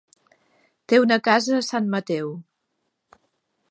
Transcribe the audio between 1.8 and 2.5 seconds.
Mateu.